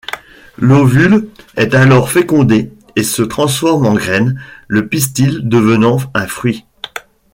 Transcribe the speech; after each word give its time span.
L'ovule 0.57 1.29
est 1.57 1.75
alors 1.75 2.09
fécondé 2.09 2.73
et 2.95 3.03
se 3.03 3.21
transforme 3.21 3.85
en 3.85 3.93
graine, 3.93 4.41
le 4.67 4.87
pistil 4.87 5.41
devenant 5.47 5.99
un 6.15 6.25
fruit. 6.25 6.65